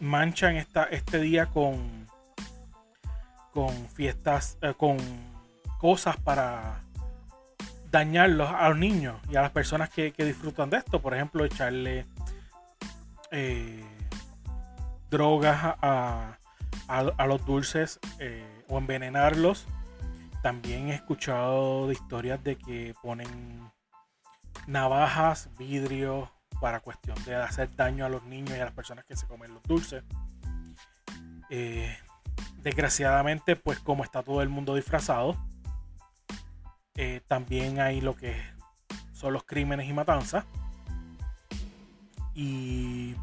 manchan 0.00 0.56
esta, 0.56 0.84
este 0.84 1.20
día 1.20 1.46
con, 1.46 2.06
con 3.52 3.70
fiestas, 3.90 4.58
eh, 4.62 4.74
con 4.76 4.96
cosas 5.78 6.16
para 6.16 6.80
dañarlos 7.90 8.50
a 8.50 8.68
los 8.68 8.78
niños 8.78 9.20
y 9.30 9.36
a 9.36 9.42
las 9.42 9.50
personas 9.50 9.90
que, 9.90 10.12
disfrutan 10.16 10.70
de 10.70 10.78
esto. 10.78 11.00
Por 11.00 11.14
ejemplo, 11.14 11.44
echarle 11.44 12.06
eh, 13.30 13.84
drogas 15.10 15.58
a, 15.62 16.36
los 17.26 17.44
dulces 17.44 17.98
eh, 18.18 18.64
o 18.68 18.78
envenenarlos 18.78 19.66
también 20.48 20.88
he 20.88 20.94
escuchado 20.94 21.92
historias 21.92 22.42
de 22.42 22.56
que 22.56 22.94
ponen 23.02 23.70
navajas, 24.66 25.50
vidrio, 25.58 26.32
para 26.58 26.80
cuestión 26.80 27.22
de 27.26 27.34
hacer 27.34 27.76
daño 27.76 28.06
a 28.06 28.08
los 28.08 28.24
niños 28.24 28.56
y 28.56 28.60
a 28.60 28.64
las 28.64 28.72
personas 28.72 29.04
que 29.04 29.14
se 29.14 29.26
comen 29.26 29.52
los 29.52 29.62
dulces. 29.64 30.02
Eh, 31.50 31.94
desgraciadamente, 32.62 33.56
pues 33.56 33.78
como 33.80 34.04
está 34.04 34.22
todo 34.22 34.40
el 34.40 34.48
mundo 34.48 34.74
disfrazado, 34.74 35.36
eh, 36.94 37.20
también 37.26 37.78
hay 37.78 38.00
lo 38.00 38.16
que 38.16 38.34
son 39.12 39.34
los 39.34 39.44
crímenes 39.44 39.86
y 39.86 39.92
matanzas. 39.92 40.46
Y 42.34 43.14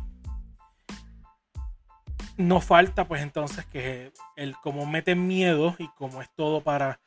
no 2.38 2.62
falta 2.62 3.08
pues 3.08 3.22
entonces 3.22 3.66
que 3.66 4.12
el 4.36 4.56
como 4.58 4.86
meten 4.86 5.28
miedo 5.28 5.76
y 5.80 5.88
como 5.90 6.22
es 6.22 6.30
todo 6.36 6.62
para 6.62 7.00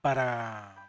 para 0.00 0.80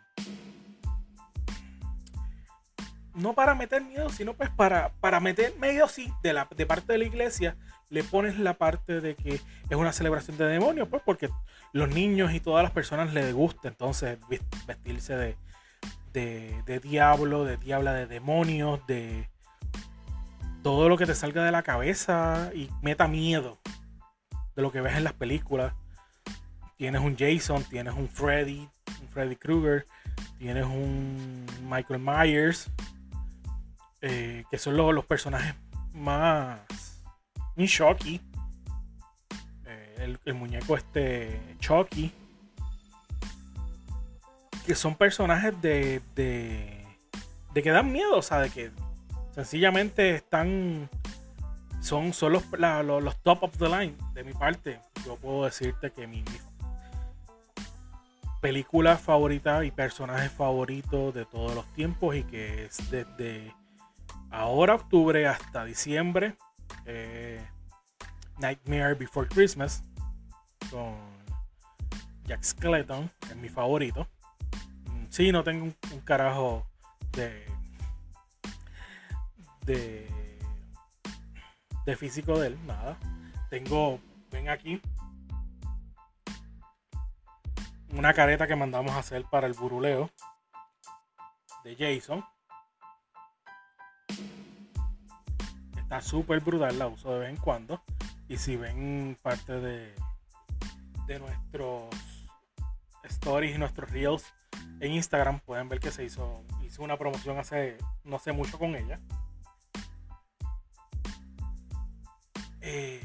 no 3.13 3.34
para 3.34 3.56
meter 3.56 3.82
miedo, 3.82 4.10
sino 4.10 4.34
pues 4.34 4.50
para, 4.50 4.94
para 5.00 5.20
meter 5.20 5.54
medio 5.60 5.88
sí, 5.88 6.12
de, 6.24 6.34
la, 6.34 6.48
de 6.56 6.65
parte 6.65 6.94
de 6.94 7.00
la 7.00 7.06
iglesia, 7.06 7.58
le 7.89 8.04
pones 8.04 8.39
la 8.39 8.54
parte 8.54 9.02
de 9.02 9.15
que 9.15 9.36
es 9.36 9.78
una 9.78 9.91
celebración 9.91 10.38
de 10.38 10.46
demonios, 10.46 10.88
pues 10.88 11.02
porque 11.06 11.30
los 11.74 11.89
niños 11.89 12.34
y 12.34 12.39
todas 12.39 12.63
las 12.63 12.72
personas 12.72 13.13
les 13.13 13.34
gusta 13.34 13.67
entonces 13.67 14.17
vestirse 14.65 15.15
de, 15.15 15.36
de, 16.13 16.63
de 16.65 16.80
diablo, 16.80 17.44
de 17.44 17.58
diabla, 17.58 17.94
de 17.94 18.08
demonios, 18.08 18.86
de 18.88 19.30
todo 20.63 20.89
lo 20.89 20.97
que 20.97 21.06
te 21.06 21.15
salga 21.15 21.43
de 21.43 21.52
la 21.52 21.63
cabeza 21.63 22.52
y 22.54 22.69
meta 22.82 23.08
miedo 23.08 23.60
de 24.56 24.62
lo 24.62 24.71
que 24.71 24.82
ves 24.82 24.95
en 24.95 25.04
las 25.04 25.13
películas. 25.13 25.74
Tienes 26.78 27.02
un 27.02 27.15
Jason, 27.17 27.63
tienes 27.63 27.93
un 27.93 28.10
Freddy, 28.10 28.67
un 29.02 29.08
Freddy 29.10 29.36
Krueger, 29.36 29.86
tienes 30.38 30.65
un 30.65 31.45
Michael 31.63 32.00
Myers, 32.00 32.69
eh, 34.02 34.43
que 34.50 34.58
son 34.58 34.76
los, 34.78 34.93
los 34.93 35.06
personajes 35.06 35.56
más 35.93 36.60
Chucky. 37.65 38.21
Eh, 39.65 39.95
el, 40.00 40.19
el, 40.26 40.34
muñeco 40.34 40.76
este 40.76 41.39
Chucky. 41.60 42.12
Que 44.65 44.76
son 44.76 44.95
personajes 44.95 45.60
de, 45.62 46.02
de, 46.15 46.86
de 47.54 47.63
que 47.63 47.69
dan 47.71 47.91
miedo, 47.91 48.17
o 48.17 48.21
sea, 48.21 48.39
de 48.39 48.50
que 48.50 48.71
sencillamente 49.34 50.15
están 50.15 50.89
son, 51.82 52.13
son 52.13 52.34
los, 52.34 52.44
los, 52.52 53.17
top 53.24 53.44
of 53.44 53.58
the 53.58 53.67
line 53.67 53.96
de 54.13 54.24
mi 54.24 54.34
parte. 54.34 54.80
Yo 55.06 55.15
puedo 55.15 55.46
decirte 55.46 55.91
que 55.91 56.06
mi, 56.06 56.24
película 58.41 58.98
favorita 58.98 59.63
y 59.63 59.72
personaje 59.72 60.28
favorito 60.28 61.12
de 61.12 61.26
todos 61.26 61.54
los 61.54 61.65
tiempos 61.74 62.15
y 62.15 62.24
que 62.24 62.65
es 62.65 62.89
desde 62.89 63.54
ahora 64.32 64.76
octubre 64.76 65.28
hasta 65.28 65.63
diciembre 65.63 66.36
eh, 66.86 67.39
Nightmare 68.39 68.96
Before 68.96 69.28
Christmas 69.30 69.84
con 70.72 70.96
Jack 72.26 72.44
Skeleton 72.44 73.12
es 73.30 73.36
mi 73.36 73.48
favorito 73.48 74.08
mm, 74.86 75.06
sí 75.10 75.32
no 75.32 75.44
tengo 75.44 75.65
un 75.65 76.00
carajo 76.04 76.65
de 77.12 77.46
de 79.65 80.08
físico 81.97 82.39
de 82.39 82.47
él, 82.47 82.65
nada. 82.65 82.97
Tengo, 83.50 84.00
ven 84.32 84.50
aquí, 84.50 84.82
una 87.93 88.13
careta 88.13 88.47
que 88.47 88.56
mandamos 88.56 88.91
a 88.91 89.00
hacer 89.00 89.26
para 89.30 89.47
el 89.47 89.54
buruleo 89.54 90.10
de 91.63 91.76
Jason. 91.76 92.24
Está 95.78 96.02
súper 96.02 96.39
brutal, 96.39 96.80
la 96.80 96.88
uso 96.88 97.13
de 97.13 97.19
vez 97.19 97.30
en 97.30 97.38
cuando. 97.38 97.82
Y 98.28 98.38
si 98.38 98.56
ven 98.56 99.17
parte 99.21 99.54
de, 99.60 99.93
de 101.06 101.19
nuestros 101.19 101.93
stories 103.04 103.56
y 103.56 103.60
nuestros 103.60 103.91
reels 103.91 104.24
en 104.80 104.93
Instagram, 104.93 105.41
pueden 105.41 105.67
ver 105.67 105.80
que 105.80 105.91
se 105.91 106.06
hizo, 106.06 106.43
hizo 106.63 106.82
una 106.82 106.97
promoción 106.97 107.38
hace 107.38 107.78
no 108.06 108.19
sé 108.19 108.32
mucho 108.32 108.58
con 108.58 108.76
ella. 108.76 109.00
Eh, 112.62 113.02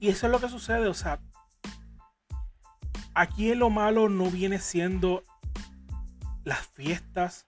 y 0.00 0.08
eso 0.08 0.26
es 0.26 0.32
lo 0.32 0.40
que 0.40 0.48
sucede, 0.48 0.86
o 0.86 0.94
sea, 0.94 1.18
aquí 3.14 3.54
lo 3.54 3.70
malo 3.70 4.08
no 4.08 4.30
viene 4.30 4.58
siendo 4.58 5.24
las 6.44 6.66
fiestas 6.68 7.46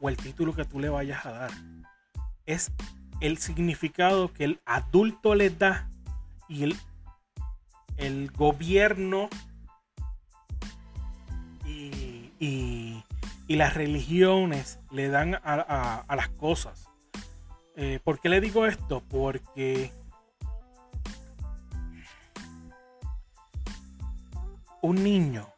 o 0.00 0.08
el 0.08 0.16
título 0.16 0.54
que 0.54 0.64
tú 0.64 0.80
le 0.80 0.88
vayas 0.88 1.26
a 1.26 1.32
dar. 1.32 1.50
Es 2.46 2.72
el 3.20 3.38
significado 3.38 4.32
que 4.32 4.44
el 4.44 4.60
adulto 4.64 5.34
le 5.34 5.50
da 5.50 5.90
y 6.48 6.64
el, 7.98 8.30
gobierno 8.32 9.28
y, 11.66 13.04
las 13.48 13.74
religiones 13.74 14.78
le 14.90 15.08
dan 15.08 15.34
a 15.44 16.14
las 16.16 16.28
cosas. 16.30 16.89
Eh, 17.76 18.00
¿Por 18.02 18.20
qué 18.20 18.28
le 18.28 18.40
digo 18.40 18.66
esto? 18.66 19.02
Porque 19.08 19.92
un 24.82 25.02
niño, 25.02 25.48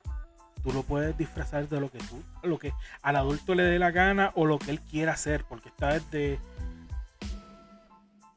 tú 0.63 0.73
lo 0.73 0.83
puedes 0.83 1.17
disfrazar 1.17 1.69
de 1.69 1.81
lo 1.81 1.91
que 1.91 1.99
tú, 1.99 2.23
lo 2.43 2.59
que 2.59 2.73
al 3.03 3.17
adulto 3.17 3.55
le 3.55 3.65
dé 3.65 3.79
la 3.79 3.91
gana 3.91 4.33
o 4.35 4.47
lo 4.47 4.59
que 4.59 4.71
él 4.71 4.81
quiera 4.81 5.13
hacer, 5.13 5.45
porque 5.49 5.69
está 5.69 5.95
desde. 5.95 6.39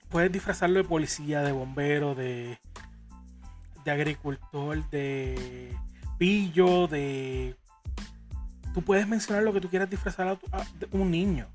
Puedes 0.09 0.31
disfrazarlo 0.31 0.77
de 0.77 0.88
policía, 0.88 1.41
de 1.41 1.51
bombero, 1.51 2.15
de, 2.15 2.59
de 3.83 3.91
agricultor, 3.91 4.89
de 4.89 5.75
pillo, 6.17 6.88
de. 6.88 7.55
Tú 8.73 8.81
puedes 8.81 9.07
mencionar 9.07 9.43
lo 9.43 9.53
que 9.53 9.61
tú 9.61 9.69
quieras 9.69 9.89
disfrazar 9.89 10.27
a, 10.27 10.35
tu, 10.35 10.47
a 10.55 10.65
un 10.91 11.11
niño. 11.11 11.47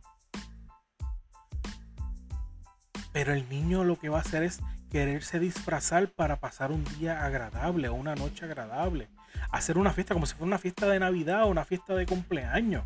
Pero 3.13 3.33
el 3.33 3.49
niño 3.49 3.85
lo 3.85 3.99
que 3.99 4.09
va 4.09 4.19
a 4.19 4.23
hacer 4.23 4.43
es 4.43 4.61
quererse 4.91 5.39
disfrazar 5.39 6.11
para 6.11 6.41
pasar 6.41 6.73
un 6.73 6.85
día 6.99 7.25
agradable 7.25 7.89
o 7.89 7.95
una 7.95 8.15
noche 8.15 8.45
agradable. 8.45 9.09
Hacer 9.51 9.79
una 9.79 9.93
fiesta 9.93 10.15
como 10.15 10.27
si 10.27 10.35
fuera 10.35 10.47
una 10.47 10.59
fiesta 10.59 10.87
de 10.89 11.01
Navidad 11.01 11.45
o 11.45 11.49
una 11.49 11.65
fiesta 11.65 11.95
de 11.95 12.07
cumpleaños. 12.07 12.85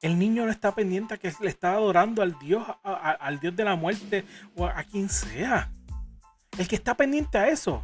El 0.00 0.18
niño 0.18 0.44
no 0.44 0.50
está 0.50 0.74
pendiente 0.74 1.14
a 1.14 1.16
que 1.18 1.32
le 1.40 1.48
está 1.48 1.74
adorando 1.74 2.22
al 2.22 2.36
Dios, 2.40 2.66
al 2.82 3.38
Dios 3.38 3.54
de 3.54 3.64
la 3.64 3.76
muerte 3.76 4.24
o 4.56 4.66
a, 4.66 4.78
a, 4.78 4.84
quien 4.84 5.08
sea. 5.08 5.70
El 6.58 6.66
que 6.66 6.74
está 6.74 6.96
pendiente 6.96 7.38
a 7.38 7.48
eso 7.48 7.80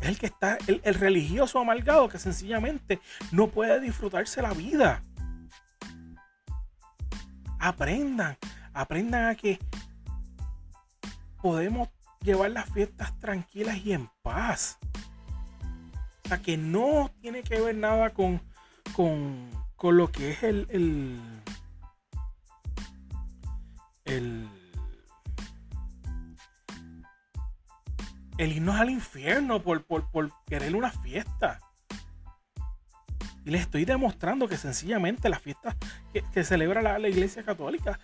es 0.00 0.08
el 0.08 0.18
que 0.18 0.26
está, 0.26 0.58
el, 0.66 0.80
el 0.84 0.94
religioso 0.94 1.58
amargado 1.58 2.08
que 2.08 2.18
sencillamente 2.18 3.00
no 3.32 3.48
puede 3.48 3.80
disfrutarse 3.80 4.42
la 4.42 4.52
vida. 4.52 5.02
Aprendan, 7.58 8.36
aprendan 8.78 9.26
a 9.26 9.34
que 9.34 9.58
podemos 11.42 11.88
llevar 12.22 12.52
las 12.52 12.70
fiestas 12.70 13.18
tranquilas 13.18 13.76
y 13.78 13.92
en 13.92 14.08
paz. 14.22 14.78
O 16.24 16.28
sea, 16.28 16.38
que 16.38 16.56
no 16.56 17.10
tiene 17.20 17.42
que 17.42 17.60
ver 17.60 17.74
nada 17.74 18.10
con, 18.10 18.40
con, 18.94 19.50
con 19.74 19.96
lo 19.96 20.12
que 20.12 20.30
es 20.30 20.42
el, 20.44 20.66
el, 20.70 21.18
el, 24.04 24.48
irnos 28.38 28.76
al 28.76 28.90
infierno 28.90 29.60
por, 29.60 29.82
por, 29.84 30.08
por 30.10 30.30
querer 30.46 30.76
una 30.76 30.92
fiesta. 30.92 31.58
Y 33.44 33.50
les 33.50 33.62
estoy 33.62 33.84
demostrando 33.84 34.46
que 34.46 34.56
sencillamente 34.56 35.28
las 35.28 35.40
fiestas 35.42 35.74
que, 36.12 36.22
que 36.32 36.44
celebra 36.44 36.80
la, 36.80 36.98
la, 36.98 37.08
iglesia 37.08 37.42
católica 37.42 37.98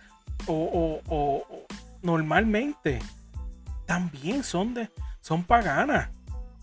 o, 0.47 0.53
o, 0.53 1.01
o, 1.07 1.65
normalmente 2.01 2.99
también 3.85 4.43
son 4.43 4.73
de 4.73 4.91
son 5.21 5.43
paganas, 5.43 6.09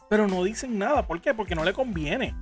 pero 0.08 0.28
no 0.28 0.44
dicen 0.44 0.78
nada. 0.78 1.06
¿Por 1.06 1.20
qué? 1.20 1.34
Porque 1.34 1.54
no 1.54 1.64
le 1.64 1.72
conviene. 1.72 2.34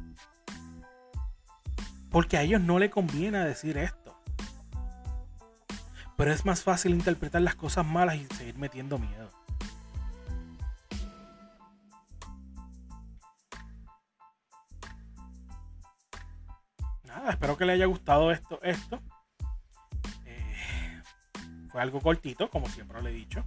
Porque 2.10 2.36
a 2.36 2.42
ellos 2.42 2.60
no 2.60 2.78
le 2.78 2.90
conviene 2.90 3.38
decir 3.44 3.78
esto. 3.78 4.14
Pero 6.16 6.32
es 6.32 6.44
más 6.44 6.62
fácil 6.62 6.92
interpretar 6.92 7.40
las 7.40 7.54
cosas 7.54 7.86
malas 7.86 8.16
y 8.16 8.26
seguir 8.34 8.58
metiendo 8.58 8.98
miedo. 8.98 9.30
Nada, 17.04 17.30
espero 17.30 17.56
que 17.56 17.64
le 17.64 17.72
haya 17.72 17.86
gustado 17.86 18.30
esto. 18.30 18.58
esto. 18.62 19.00
Fue 21.70 21.80
algo 21.80 22.00
cortito, 22.00 22.50
como 22.50 22.68
siempre 22.68 23.00
le 23.02 23.10
he 23.10 23.14
dicho. 23.14 23.44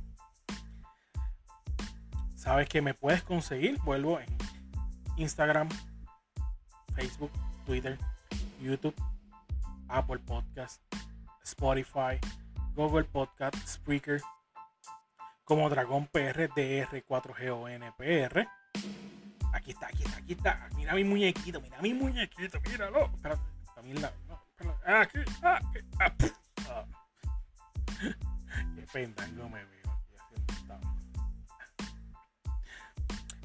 Sabes 2.36 2.69
que 2.69 2.81
me 2.81 2.93
puedes 2.93 3.21
conseguir, 3.23 3.79
vuelvo 3.83 4.19
en 4.19 4.27
Instagram, 5.17 5.69
Facebook, 6.95 7.31
Twitter, 7.65 7.97
YouTube, 8.62 8.95
Apple 9.89 10.19
Podcast, 10.19 10.81
Spotify, 11.43 12.19
Google 12.75 13.03
Podcast, 13.05 13.55
Spreaker, 13.67 14.21
como 15.43 15.69
Dragón 15.69 16.07
PR, 16.07 16.49
DR4GONPR. 16.49 18.47
Aquí 19.53 19.71
está, 19.71 19.88
aquí 19.88 20.03
está, 20.03 20.17
aquí 20.17 20.33
está. 20.33 20.69
Mira 20.75 20.95
mi 20.95 21.03
muñequito, 21.03 21.62
mira 21.62 21.77
mi 21.81 21.93
muñequito, 21.93 22.59
míralo. 22.62 23.05
Espérate, 23.13 23.41
también 23.75 24.01
la. 24.01 24.12
No, 24.27 24.41
aquí, 24.86 25.19
ah, 25.43 25.59
aquí, 25.62 25.77
ah, 25.99 26.13
ah. 26.69 27.02
Qué 28.75 28.87
pendango 28.91 29.49
me 29.49 29.63
veo. 29.63 29.73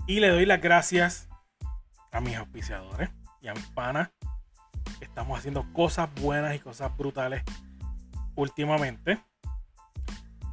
Y 0.07 0.21
le 0.21 0.29
doy 0.29 0.47
las 0.47 0.61
gracias 0.61 1.29
a 2.13 2.21
mis 2.21 2.37
auspiciadores 2.37 3.11
y 3.41 3.49
a 3.49 3.55
mis 3.55 3.67
panas. 3.67 4.11
Estamos 5.01 5.39
haciendo 5.39 5.71
cosas 5.73 6.09
buenas 6.15 6.55
y 6.55 6.59
cosas 6.59 6.97
brutales 6.97 7.43
últimamente. 8.35 9.23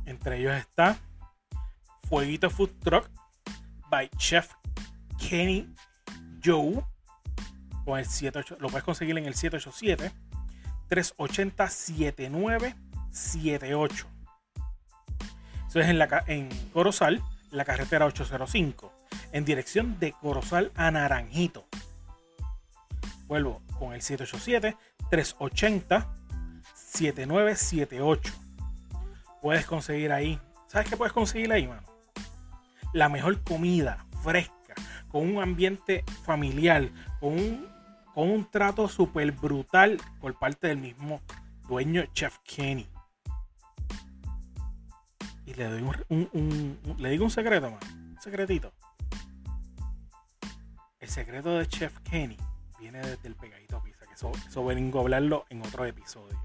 Entre 0.05 0.39
ellos 0.39 0.53
está 0.55 0.97
Fueguito 2.09 2.49
Food 2.49 2.71
Truck 2.83 3.09
by 3.89 4.09
Chef 4.17 4.51
Kenny 5.17 5.73
Joe. 6.43 6.83
Con 7.85 7.99
el 7.99 8.05
78, 8.05 8.57
lo 8.59 8.67
puedes 8.69 8.83
conseguir 8.83 9.17
en 9.17 9.25
el 9.25 9.35
787 9.35 10.11
380 10.89 11.69
7978. 13.15 14.07
Eso 15.67 15.79
es 15.79 15.87
en, 15.87 15.97
la, 15.97 16.23
en 16.27 16.49
Corozal, 16.71 17.23
la 17.51 17.65
carretera 17.65 18.05
805 18.05 18.93
en 19.31 19.45
dirección 19.45 19.97
de 19.99 20.11
Corozal 20.13 20.71
a 20.75 20.89
Naranjito. 20.91 21.65
Vuelvo 23.27 23.61
con 23.79 23.93
el 23.93 24.01
787-380 24.01 26.05
7978. 26.73 28.33
Puedes 29.41 29.65
conseguir 29.65 30.11
ahí. 30.11 30.39
¿Sabes 30.67 30.87
qué 30.89 30.97
puedes 30.97 31.13
conseguir 31.13 31.51
ahí, 31.51 31.67
mano? 31.67 31.81
La 32.93 33.09
mejor 33.09 33.43
comida 33.43 34.05
fresca, 34.23 34.75
con 35.09 35.29
un 35.29 35.43
ambiente 35.43 36.05
familiar, 36.23 36.89
con 37.19 37.33
un, 37.33 37.67
con 38.13 38.29
un 38.29 38.49
trato 38.49 38.87
súper 38.87 39.33
brutal 39.33 39.97
por 40.21 40.39
parte 40.39 40.67
del 40.67 40.77
mismo 40.77 41.21
dueño 41.67 42.05
Chef 42.13 42.37
Kenny. 42.45 42.87
Y 45.55 45.61
le 46.97 47.09
digo 47.09 47.23
un 47.23 47.31
secreto, 47.31 47.71
mano. 47.71 47.79
Un 47.93 48.21
secretito. 48.21 48.73
El 50.99 51.09
secreto 51.09 51.57
de 51.57 51.67
Chef 51.67 51.97
Kenny 51.99 52.37
viene 52.79 52.99
desde 52.99 53.27
el 53.27 53.35
pegadito 53.35 53.81
pizza, 53.81 54.05
que 54.05 54.13
eso, 54.13 54.31
eso 54.47 54.65
vengo 54.65 54.99
a 54.99 55.01
hablarlo 55.03 55.45
en 55.49 55.61
otro 55.61 55.85
episodio. 55.85 56.37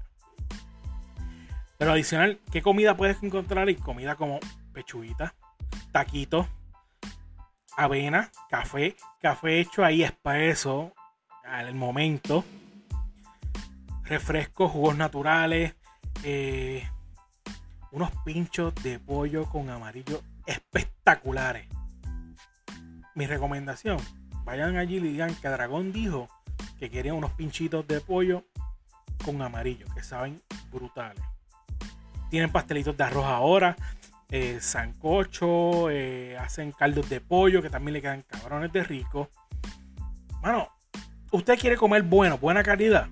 Pero 1.77 1.93
adicional, 1.93 2.39
¿qué 2.51 2.61
comida 2.61 2.95
puedes 2.95 3.21
encontrar 3.23 3.67
ahí? 3.67 3.75
Comida 3.75 4.15
como 4.15 4.39
pechuguita, 4.71 5.33
taquitos, 5.91 6.47
avena, 7.75 8.31
café, 8.49 8.95
café 9.19 9.59
hecho 9.59 9.83
ahí 9.83 10.03
expreso 10.03 10.93
al 11.43 11.73
momento, 11.73 12.45
refrescos, 14.03 14.71
jugos 14.71 14.95
naturales, 14.95 15.75
eh, 16.23 16.87
unos 17.91 18.11
pinchos 18.23 18.73
de 18.75 18.99
pollo 18.99 19.45
con 19.45 19.69
amarillo 19.69 20.21
espectaculares. 20.45 21.67
Mi 23.15 23.27
recomendación, 23.27 23.97
vayan 24.43 24.77
allí 24.77 24.97
y 24.97 25.01
digan 25.01 25.35
que 25.35 25.49
Dragón 25.49 25.91
dijo 25.91 26.29
que 26.79 26.89
quería 26.89 27.13
unos 27.13 27.31
pinchitos 27.31 27.87
de 27.87 27.99
pollo 28.01 28.45
con 29.25 29.41
amarillo, 29.41 29.85
que 29.93 30.03
saben 30.03 30.41
brutales. 30.71 31.23
Tienen 32.29 32.51
pastelitos 32.51 32.95
de 32.95 33.03
arroz 33.03 33.25
ahora, 33.25 33.75
eh, 34.29 34.59
sancocho, 34.61 35.89
eh, 35.89 36.37
hacen 36.37 36.71
caldos 36.71 37.09
de 37.09 37.19
pollo 37.19 37.61
que 37.61 37.69
también 37.69 37.93
le 37.93 38.01
quedan 38.01 38.21
cabrones 38.21 38.71
de 38.71 38.83
rico. 38.83 39.29
Mano, 40.41 40.69
usted 41.31 41.59
quiere 41.59 41.75
comer 41.75 42.03
bueno, 42.03 42.37
buena 42.37 42.63
calidad. 42.63 43.09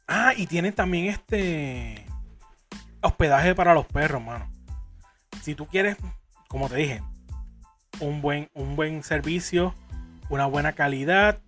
ah, 0.09 0.33
y 0.37 0.47
tienen 0.47 0.73
también 0.73 1.07
este 1.07 2.07
hospedaje 3.01 3.55
para 3.55 3.75
los 3.75 3.87
perros, 3.87 4.23
mano 4.23 4.53
si 5.43 5.55
tú 5.55 5.67
quieres, 5.67 5.97
como 6.49 6.69
te 6.69 6.77
dije, 6.77 7.03
un 8.01 8.23
buen, 8.23 8.49
un 8.55 8.77
buen 8.77 9.03
servicio, 9.03 9.75
una 10.31 10.47
buena 10.47 10.73
calidad, 10.73 11.41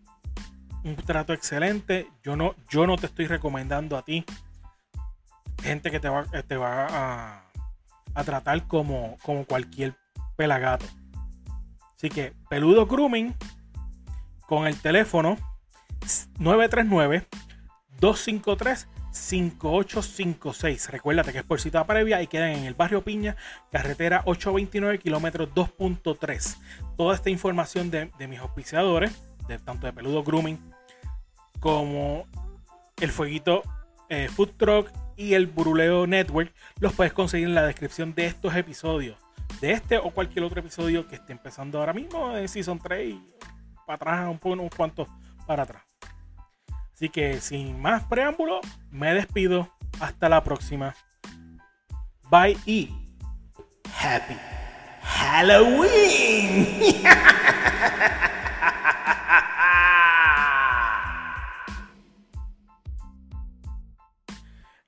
un 0.83 0.97
trato 0.97 1.33
excelente, 1.33 2.09
yo 2.23 2.37
no, 2.37 2.55
yo 2.69 2.87
no 2.87 2.97
te 2.97 3.07
estoy 3.07 3.27
recomendando 3.27 3.97
a 3.97 4.05
ti 4.05 4.25
gente 5.65 5.91
que 5.91 5.99
te 5.99 6.09
va, 6.09 6.25
te 6.25 6.57
va 6.57 7.41
a, 8.15 8.25
tratar 8.25 8.67
como, 8.69 9.17
como 9.23 9.45
cualquier 9.45 9.97
pelagato. 10.37 10.87
Así 11.97 12.11
que 12.11 12.33
Peludo 12.49 12.87
Grooming 12.87 13.35
con 14.47 14.67
el 14.67 14.81
teléfono 14.81 15.37
939 16.39 17.27
253 17.99 18.89
5856. 19.11 20.91
Recuérdate 20.91 21.33
que 21.33 21.39
es 21.39 21.45
por 21.45 21.61
cita 21.61 21.87
previa 21.87 22.21
y 22.21 22.27
quedan 22.27 22.51
en 22.51 22.65
el 22.65 22.75
barrio 22.75 23.03
Piña, 23.03 23.37
carretera 23.71 24.23
829, 24.27 24.99
kilómetros 24.99 25.49
2.3. 25.55 26.57
Toda 26.97 27.15
esta 27.15 27.31
información 27.31 27.91
de, 27.91 28.11
mis 28.29 28.41
auspiciadores, 28.41 29.13
de, 29.47 29.59
tanto 29.59 29.87
de 29.87 29.93
Peludo 29.93 30.25
Grooming 30.25 30.59
como 31.61 32.27
el 33.01 33.11
Fueguito 33.11 33.63
eh, 34.09 34.29
Food 34.29 34.51
Truck 34.57 34.91
y 35.17 35.35
el 35.35 35.47
Buruleo 35.47 36.07
Network, 36.07 36.53
los 36.81 36.93
puedes 36.93 37.13
conseguir 37.13 37.49
en 37.49 37.55
la 37.55 37.67
descripción 37.67 38.15
de 38.15 38.27
estos 38.27 38.55
episodios. 38.57 39.17
De 39.61 39.73
este 39.73 39.99
o 39.99 40.11
cualquier 40.11 40.45
otro 40.45 40.61
episodio 40.61 41.07
que 41.07 41.17
esté 41.17 41.33
empezando 41.33 41.79
ahora 41.79 41.93
mismo 41.93 42.37
en 42.37 42.49
Season 42.49 42.79
3 42.79 43.15
y 43.15 43.23
para 43.87 43.97
atrás, 43.97 44.29
un 44.29 44.39
poco, 44.39 44.55
unos 44.55 44.75
cuantos 44.75 45.09
para 45.47 45.63
atrás. 45.65 45.83
Así 46.95 47.09
que 47.09 47.41
sin 47.41 47.81
más 47.81 48.05
preámbulo, 48.05 48.61
me 48.91 49.13
despido. 49.15 49.69
Hasta 50.01 50.29
la 50.29 50.43
próxima. 50.43 50.95
Bye 52.31 52.57
y 52.67 52.91
Happy 54.01 54.35
Halloween. 55.03 56.67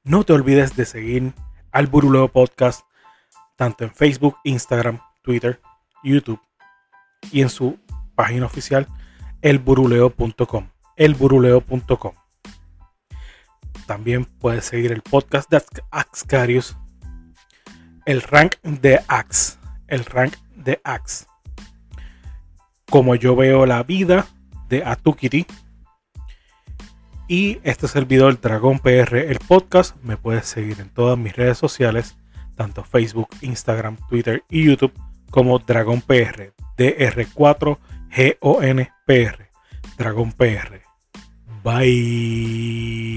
No 0.07 0.23
te 0.23 0.33
olvides 0.33 0.77
de 0.77 0.85
seguir 0.85 1.35
al 1.73 1.89
Buruleo 1.89 2.29
Podcast 2.29 2.83
tanto 3.57 3.83
en 3.83 3.91
Facebook, 3.91 4.37
Instagram, 4.45 5.01
Twitter, 5.23 5.61
YouTube 6.05 6.41
y 7.33 7.43
en 7.43 7.51
su 7.51 7.77
página 8.15 8.47
oficial 8.47 8.87
elburuleo.com 9.43 10.69
elburuleo.com. 10.95 12.13
También 13.89 14.27
puedes 14.27 14.67
seguir 14.67 14.93
el 14.93 15.03
podcast 15.03 15.51
de 15.51 15.61
Axcarius, 15.91 16.77
el 18.05 18.23
rank 18.23 18.55
de 18.63 19.01
Ax, 19.09 19.59
el 19.89 20.05
rank 20.05 20.37
de 20.55 20.81
Ax. 20.85 21.27
Como 22.89 23.17
yo 23.17 23.35
veo 23.35 23.67
la 23.67 23.83
vida 23.83 24.29
de 24.69 24.85
Atukiri. 24.85 25.47
Y 27.29 27.59
este 27.65 27.89
servidor 27.89 28.41
Dragón 28.41 28.79
PR, 28.79 29.17
el 29.17 29.41
podcast, 29.41 29.97
me 30.03 30.17
puedes 30.17 30.47
seguir 30.47 30.81
en 30.81 30.91
todas 30.91 31.19
mis 31.19 31.35
redes 31.35 31.59
sociales, 31.59 32.17
tanto 32.55 32.85
Facebook, 32.85 33.31
Instagram, 33.41 33.97
Twitter 34.09 34.45
y 34.49 34.65
YouTube, 34.65 34.93
como 35.31 35.59
Dragón 35.59 36.03
PR, 36.03 36.53
DR4GONPR, 36.79 39.49
Dragón 39.99 40.31
PR. 40.33 40.83
Bye. 41.65 43.17